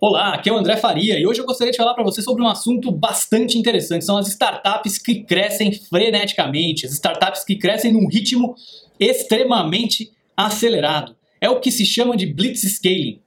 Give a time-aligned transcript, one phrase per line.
[0.00, 2.40] Olá, aqui é o André Faria e hoje eu gostaria de falar para você sobre
[2.40, 4.04] um assunto bastante interessante.
[4.04, 8.54] São as startups que crescem freneticamente, as startups que crescem num ritmo
[9.00, 11.16] extremamente acelerado.
[11.40, 13.20] É o que se chama de blitzscaling.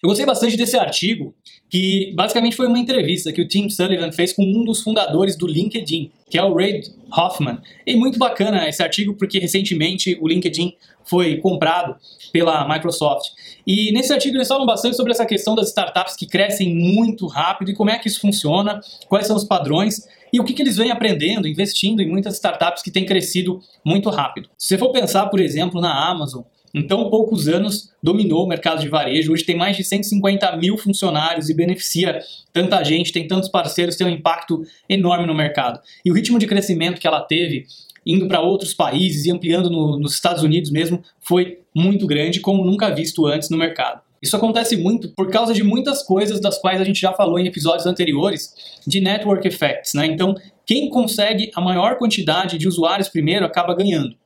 [0.00, 1.34] Eu gostei bastante desse artigo,
[1.70, 5.46] que basicamente foi uma entrevista que o Tim Sullivan fez com um dos fundadores do
[5.46, 6.82] LinkedIn, que é o Ray
[7.16, 7.58] Hoffman.
[7.86, 11.96] E muito bacana esse artigo porque recentemente o LinkedIn foi comprado
[12.32, 13.30] pela Microsoft.
[13.66, 17.70] E nesse artigo eles falam bastante sobre essa questão das startups que crescem muito rápido
[17.70, 20.76] e como é que isso funciona, quais são os padrões e o que, que eles
[20.76, 24.48] vêm aprendendo, investindo em muitas startups que têm crescido muito rápido.
[24.58, 26.42] Se você for pensar, por exemplo, na Amazon,
[26.74, 29.32] em tão poucos anos dominou o mercado de varejo.
[29.32, 32.20] Hoje tem mais de 150 mil funcionários e beneficia
[32.52, 35.80] tanta gente, tem tantos parceiros, tem um impacto enorme no mercado.
[36.04, 37.66] E o ritmo de crescimento que ela teve,
[38.04, 42.64] indo para outros países e ampliando no, nos Estados Unidos mesmo, foi muito grande, como
[42.64, 44.02] nunca visto antes no mercado.
[44.20, 47.46] Isso acontece muito por causa de muitas coisas das quais a gente já falou em
[47.46, 48.52] episódios anteriores
[48.86, 50.06] de network effects, né?
[50.06, 50.34] Então,
[50.66, 54.16] quem consegue a maior quantidade de usuários primeiro acaba ganhando.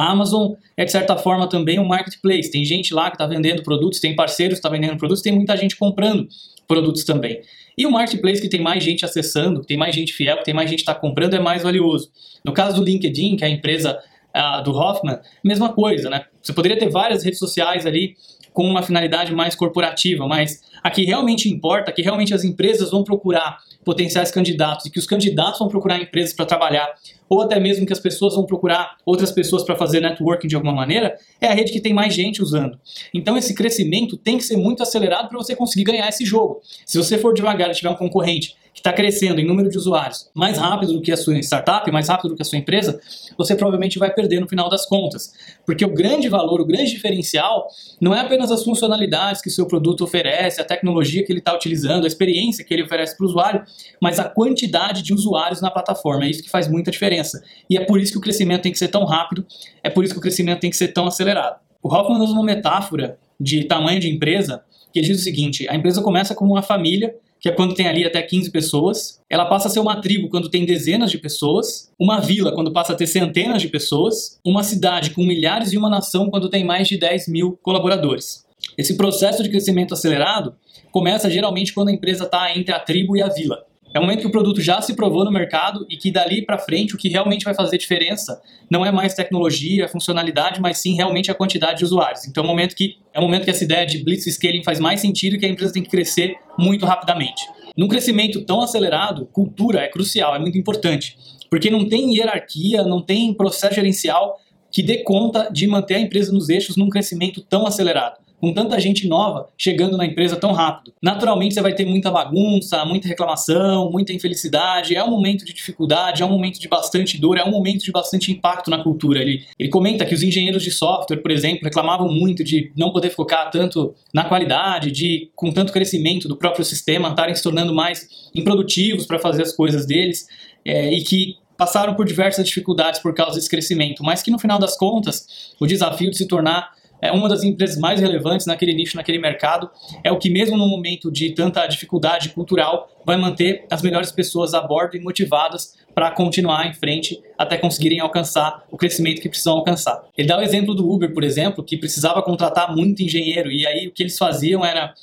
[0.00, 2.50] A Amazon é, de certa forma, também um marketplace.
[2.50, 5.32] Tem gente lá que está vendendo produtos, tem parceiros que estão tá vendendo produtos, tem
[5.32, 6.26] muita gente comprando
[6.66, 7.42] produtos também.
[7.76, 10.78] E o marketplace que tem mais gente acessando, tem mais gente fiel, tem mais gente
[10.78, 12.10] que está comprando, é mais valioso.
[12.42, 13.98] No caso do LinkedIn, que é a empresa
[14.34, 16.24] uh, do Hoffman, mesma coisa, né?
[16.40, 18.16] Você poderia ter várias redes sociais ali
[18.54, 23.04] com uma finalidade mais corporativa, mas a que realmente importa, que realmente as empresas vão
[23.04, 26.94] procurar potenciais candidatos e que os candidatos vão procurar empresas para trabalhar,
[27.28, 30.74] ou até mesmo que as pessoas vão procurar outras pessoas para fazer networking de alguma
[30.74, 32.78] maneira, é a rede que tem mais gente usando.
[33.14, 36.60] Então esse crescimento tem que ser muito acelerado para você conseguir ganhar esse jogo.
[36.84, 40.30] Se você for devagar e tiver um concorrente que está crescendo em número de usuários
[40.34, 43.00] mais rápido do que a sua startup, mais rápido do que a sua empresa,
[43.36, 45.32] você provavelmente vai perder no final das contas.
[45.66, 47.66] Porque o grande valor, o grande diferencial,
[48.00, 51.54] não é apenas as funcionalidades que o seu produto oferece, a tecnologia que ele está
[51.54, 53.62] utilizando, a experiência que ele oferece para o usuário,
[54.00, 56.24] mas a quantidade de usuários na plataforma.
[56.24, 57.42] É isso que faz muita diferença.
[57.68, 59.46] E é por isso que o crescimento tem que ser tão rápido,
[59.82, 61.58] é por isso que o crescimento tem que ser tão acelerado.
[61.82, 66.02] O Hoffman usa uma metáfora de tamanho de empresa que diz o seguinte: a empresa
[66.02, 69.20] começa como uma família que é quando tem ali até 15 pessoas.
[69.28, 72.92] Ela passa a ser uma tribo quando tem dezenas de pessoas, uma vila quando passa
[72.92, 76.86] a ter centenas de pessoas, uma cidade com milhares e uma nação quando tem mais
[76.86, 78.44] de 10 mil colaboradores.
[78.76, 80.54] Esse processo de crescimento acelerado
[80.92, 83.64] começa geralmente quando a empresa está entre a tribo e a vila.
[83.92, 86.58] É um momento que o produto já se provou no mercado e que dali para
[86.58, 88.40] frente o que realmente vai fazer diferença
[88.70, 92.24] não é mais tecnologia, funcionalidade, mas sim realmente a quantidade de usuários.
[92.24, 94.78] Então é um momento que é um momento que essa ideia de blitz scaling faz
[94.78, 97.44] mais sentido e que a empresa tem que crescer muito rapidamente.
[97.76, 101.16] Num crescimento tão acelerado, cultura é crucial, é muito importante,
[101.50, 104.38] porque não tem hierarquia, não tem processo gerencial
[104.70, 108.80] que dê conta de manter a empresa nos eixos num crescimento tão acelerado com tanta
[108.80, 110.92] gente nova chegando na empresa tão rápido.
[111.02, 116.22] Naturalmente você vai ter muita bagunça, muita reclamação, muita infelicidade, é um momento de dificuldade,
[116.22, 119.20] é um momento de bastante dor, é um momento de bastante impacto na cultura.
[119.20, 123.10] Ele, ele comenta que os engenheiros de software, por exemplo, reclamavam muito de não poder
[123.10, 128.08] focar tanto na qualidade, de com tanto crescimento do próprio sistema, estarem se tornando mais
[128.34, 130.26] improdutivos para fazer as coisas deles,
[130.64, 134.58] é, e que passaram por diversas dificuldades por causa desse crescimento, mas que no final
[134.58, 136.70] das contas, o desafio de se tornar
[137.00, 139.70] é uma das empresas mais relevantes naquele nicho, naquele mercado,
[140.04, 144.54] é o que mesmo no momento de tanta dificuldade cultural vai manter as melhores pessoas
[144.54, 149.54] a bordo e motivadas para continuar em frente até conseguirem alcançar o crescimento que precisam
[149.54, 150.04] alcançar.
[150.16, 153.88] Ele dá o exemplo do Uber, por exemplo, que precisava contratar muito engenheiro e aí
[153.88, 154.94] o que eles faziam era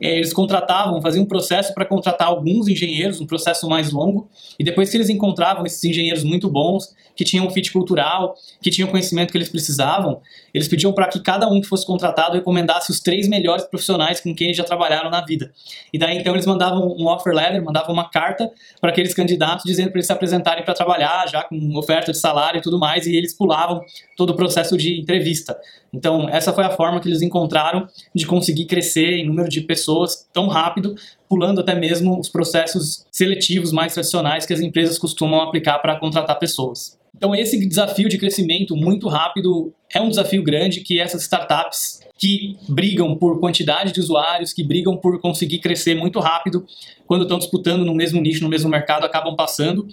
[0.00, 4.28] eles contratavam, faziam um processo para contratar alguns engenheiros, um processo mais longo,
[4.58, 8.70] e depois que eles encontravam esses engenheiros muito bons, que tinham um fit cultural, que
[8.70, 10.20] tinham o conhecimento que eles precisavam,
[10.52, 14.34] eles pediam para que cada um que fosse contratado recomendasse os três melhores profissionais com
[14.34, 15.52] quem eles já trabalharam na vida.
[15.92, 18.50] E daí então eles mandavam um offer letter, mandavam uma carta
[18.80, 22.58] para aqueles candidatos dizendo para eles se apresentarem para trabalhar, já com oferta de salário
[22.58, 23.80] e tudo mais, e eles pulavam
[24.16, 25.56] todo o processo de entrevista.
[25.92, 30.26] Então, essa foi a forma que eles encontraram de conseguir crescer em número de pessoas
[30.32, 30.94] tão rápido,
[31.28, 36.38] pulando até mesmo os processos seletivos mais tradicionais que as empresas costumam aplicar para contratar
[36.38, 36.98] pessoas.
[37.16, 42.56] Então, esse desafio de crescimento muito rápido é um desafio grande que essas startups que
[42.68, 46.66] brigam por quantidade de usuários, que brigam por conseguir crescer muito rápido,
[47.06, 49.86] quando estão disputando no mesmo nicho, no mesmo mercado, acabam passando.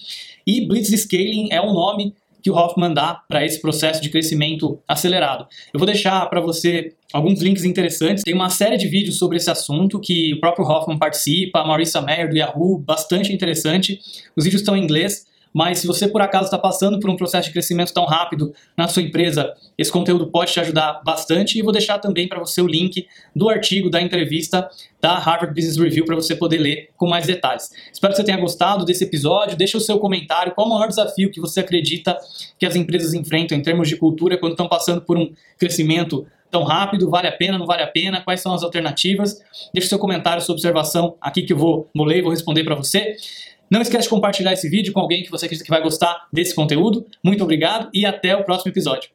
[0.47, 4.79] E Blitz Scaling é um nome que o Hoffman dá para esse processo de crescimento
[4.87, 5.47] acelerado.
[5.73, 8.23] Eu vou deixar para você alguns links interessantes.
[8.23, 12.01] Tem uma série de vídeos sobre esse assunto que o próprio Hoffman participa, a Marissa
[12.01, 13.99] Mayer do Yahoo, bastante interessante.
[14.35, 17.47] Os vídeos estão em inglês, mas se você por acaso está passando por um processo
[17.47, 21.71] de crescimento tão rápido na sua empresa, esse conteúdo pode te ajudar bastante e vou
[21.71, 23.05] deixar também para você o link
[23.35, 24.69] do artigo da entrevista
[25.01, 27.71] da Harvard Business Review para você poder ler com mais detalhes.
[27.91, 29.57] Espero que você tenha gostado desse episódio.
[29.57, 30.53] Deixa o seu comentário.
[30.53, 32.17] Qual o maior desafio que você acredita
[32.59, 36.63] que as empresas enfrentam em termos de cultura quando estão passando por um crescimento tão
[36.63, 37.09] rápido?
[37.09, 37.57] Vale a pena?
[37.57, 38.21] Não vale a pena?
[38.21, 39.41] Quais são as alternativas?
[39.73, 42.75] Deixa o seu comentário, sua observação aqui que eu vou, ler e vou responder para
[42.75, 43.15] você.
[43.71, 46.53] Não esquece de compartilhar esse vídeo com alguém que você acredita que vai gostar desse
[46.53, 47.07] conteúdo.
[47.23, 49.09] Muito obrigado e até o próximo episódio.